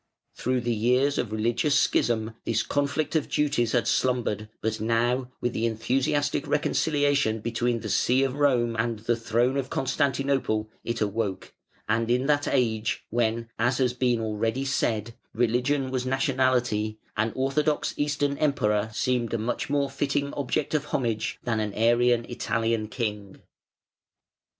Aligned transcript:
Through 0.33 0.61
the 0.61 0.73
years 0.73 1.19
of 1.19 1.31
religious 1.31 1.79
schism 1.79 2.33
this 2.43 2.63
conflict 2.63 3.15
of 3.15 3.29
duties 3.29 3.73
had 3.73 3.87
slumbered, 3.87 4.49
but 4.59 4.81
now, 4.81 5.29
with 5.41 5.53
the 5.53 5.67
enthusiastic 5.67 6.47
reconciliation 6.47 7.39
between 7.39 7.81
the 7.81 7.87
see 7.89 8.23
of 8.23 8.33
Rome 8.33 8.75
and 8.79 8.97
the 8.97 9.15
throne 9.15 9.57
of 9.57 9.69
Constantinople, 9.69 10.71
it 10.83 11.01
awoke; 11.01 11.53
and 11.87 12.09
in 12.09 12.25
that 12.25 12.47
age 12.47 13.05
when, 13.11 13.49
as 13.59 13.77
has 13.77 13.93
been 13.93 14.19
already 14.21 14.65
said, 14.65 15.13
religion 15.35 15.91
was 15.91 16.03
nationality, 16.03 16.97
an 17.15 17.31
orthodox 17.35 17.93
Eastern 17.95 18.39
emperor 18.39 18.89
seemed 18.91 19.35
a 19.35 19.37
much 19.37 19.69
more 19.69 19.87
fitting 19.87 20.33
object 20.33 20.73
of 20.73 20.85
homage 20.85 21.37
than 21.43 21.59
an 21.59 21.75
Arian 21.75 22.25
Italian 22.25 22.87
king. 22.87 23.39